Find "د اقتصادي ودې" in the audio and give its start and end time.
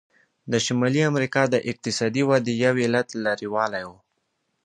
1.49-2.53